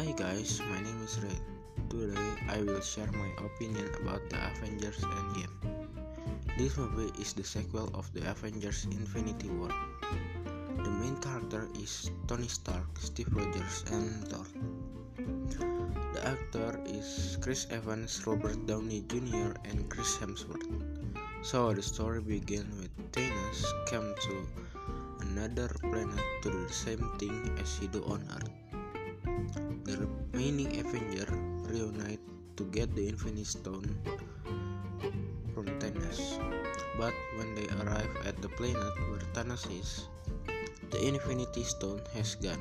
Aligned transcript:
I 0.00 0.08
will 2.64 2.80
share 2.80 3.12
my 3.12 3.28
opinion 3.36 3.84
about 4.00 4.24
the 4.30 4.40
Avengers 4.48 4.96
Endgame. 5.04 5.52
This 6.56 6.78
movie 6.78 7.12
is 7.20 7.34
the 7.34 7.44
sequel 7.44 7.90
of 7.92 8.10
the 8.14 8.24
Avengers 8.30 8.86
Infinity 8.90 9.50
War. 9.50 9.68
The 10.78 10.88
main 10.88 11.20
character 11.20 11.68
is 11.76 12.10
Tony 12.26 12.48
Stark, 12.48 12.88
Steve 12.98 13.28
Rogers, 13.36 13.84
and 13.92 14.26
Thor. 14.26 14.46
The 16.14 16.26
actor 16.26 16.80
is 16.86 17.36
Chris 17.42 17.66
Evans, 17.68 18.26
Robert 18.26 18.64
Downey 18.66 19.04
Jr., 19.06 19.52
and 19.68 19.84
Chris 19.90 20.16
Hemsworth. 20.16 20.64
So 21.42 21.74
the 21.74 21.82
story 21.82 22.22
begins 22.22 22.72
with 22.80 23.12
Thanos 23.12 23.68
come 23.84 24.14
to 24.16 24.48
another 25.28 25.68
planet 25.84 26.24
to 26.40 26.50
do 26.50 26.66
the 26.66 26.72
same 26.72 27.04
thing 27.18 27.52
as 27.60 27.76
he 27.76 27.86
do 27.86 28.02
on 28.08 28.24
Earth. 28.32 28.48
Remaining 30.40 30.80
Avengers 30.80 31.28
reunite 31.68 32.24
to 32.56 32.64
get 32.72 32.88
the 32.96 33.12
Infinity 33.12 33.44
Stone 33.44 33.92
from 35.52 35.68
Thanos. 35.76 36.40
But 36.96 37.12
when 37.36 37.52
they 37.52 37.68
arrive 37.76 38.08
at 38.24 38.40
the 38.40 38.48
planet 38.48 38.96
where 39.12 39.20
Thanos 39.36 39.68
is, 39.68 40.08
the 40.88 40.96
Infinity 40.96 41.60
Stone 41.62 42.00
has 42.16 42.40
gone. 42.40 42.56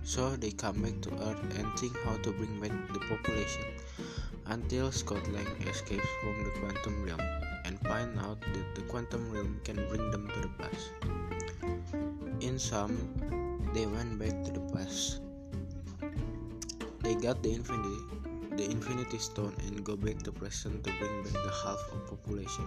So 0.00 0.32
they 0.32 0.56
come 0.56 0.80
back 0.80 0.96
to 1.04 1.12
Earth 1.28 1.44
and 1.60 1.68
think 1.76 1.92
how 2.08 2.16
to 2.24 2.32
bring 2.32 2.56
back 2.56 2.72
the 2.96 3.04
population 3.04 3.68
until 4.48 4.88
Scott 4.88 5.28
Lang 5.28 5.52
escapes 5.68 6.08
from 6.24 6.40
the 6.40 6.56
quantum 6.56 7.04
realm 7.04 7.20
and 7.68 7.76
find 7.84 8.16
out 8.16 8.40
that 8.40 8.68
the 8.72 8.84
quantum 8.88 9.28
realm 9.28 9.60
can 9.60 9.76
bring 9.92 10.08
them 10.08 10.24
to 10.32 10.40
the 10.40 10.52
past. 10.56 10.88
In 12.40 12.56
sum, 12.58 12.96
they 13.76 13.84
went 13.84 14.16
back 14.16 14.40
to 14.48 14.56
the 14.56 14.64
past 14.72 15.13
they 17.04 17.14
got 17.14 17.42
the 17.42 17.52
infinity 17.52 18.24
the 18.56 18.70
infinity 18.70 19.18
stone 19.18 19.54
and 19.66 19.84
go 19.84 19.96
back 19.96 20.22
to 20.22 20.30
present 20.30 20.84
to 20.84 20.90
bring 20.98 21.22
back 21.24 21.32
the 21.32 21.54
half 21.62 21.80
of 21.90 22.06
population. 22.06 22.64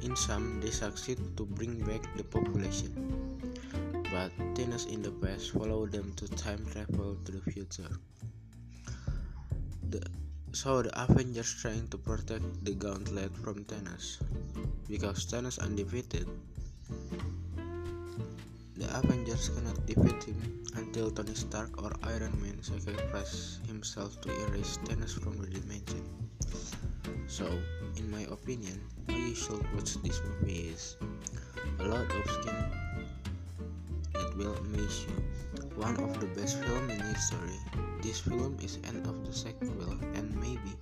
In 0.00 0.16
sum, 0.16 0.60
they 0.60 0.70
succeed 0.70 1.18
to 1.36 1.44
bring 1.44 1.78
back 1.84 2.00
the 2.16 2.24
population. 2.24 2.90
But 4.10 4.32
Thanos 4.56 4.88
in 4.88 5.02
the 5.02 5.10
past 5.10 5.52
follow 5.52 5.86
them 5.86 6.12
to 6.16 6.28
time 6.28 6.64
travel 6.72 7.16
to 7.24 7.32
the 7.32 7.44
future. 7.52 7.88
The, 9.90 10.00
so 10.52 10.82
the 10.82 10.92
Avengers 11.02 11.54
trying 11.60 11.88
to 11.88 11.98
protect 11.98 12.64
the 12.64 12.72
gauntlet 12.72 13.36
from 13.44 13.64
Thanos. 13.64 14.20
Because 14.88 15.26
Thanos 15.26 15.60
undefeated, 15.60 16.28
the 18.82 18.98
Avengers 18.98 19.48
cannot 19.50 19.78
defeat 19.86 20.24
him 20.24 20.64
until 20.74 21.08
Tony 21.10 21.34
Stark 21.34 21.70
or 21.82 21.92
Iron 22.02 22.34
Man 22.42 22.58
sacrifice 22.62 23.60
himself 23.68 24.20
to 24.22 24.28
erase 24.46 24.78
Thanos 24.84 25.14
from 25.22 25.38
the 25.38 25.46
dimension. 25.46 26.02
So, 27.28 27.46
in 27.96 28.10
my 28.10 28.22
opinion, 28.22 28.82
you 29.08 29.34
should 29.36 29.62
watch 29.74 29.94
this 30.02 30.20
movie 30.26 30.74
is 30.74 30.96
a 31.78 31.84
lot 31.86 32.10
of 32.10 32.24
skin 32.26 32.58
that 34.14 34.36
will 34.36 34.54
amaze 34.66 35.06
you. 35.06 35.14
One 35.78 35.96
of 36.02 36.18
the 36.18 36.26
best 36.34 36.58
film 36.64 36.90
in 36.90 36.98
history. 37.14 37.58
This 38.02 38.18
film 38.18 38.58
is 38.62 38.78
end 38.82 39.06
of 39.06 39.24
the 39.24 39.32
sequel 39.32 39.94
and 40.18 40.34
maybe 40.42 40.74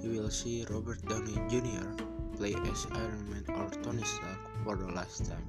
you 0.00 0.18
will 0.18 0.30
see 0.30 0.64
Robert 0.70 1.04
Downey 1.06 1.36
Jr. 1.52 1.92
play 2.36 2.54
as 2.72 2.86
Iron 2.90 3.20
Man 3.28 3.44
or 3.52 3.68
Tony 3.84 4.04
Stark 4.04 4.40
for 4.64 4.76
the 4.76 4.88
last 4.92 5.28
time 5.28 5.44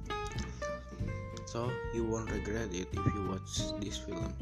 so 1.50 1.68
you 1.92 2.04
won't 2.04 2.30
regret 2.30 2.68
it 2.72 2.86
if 2.92 3.06
you 3.12 3.26
watch 3.28 3.58
this 3.80 3.98
film 3.98 4.32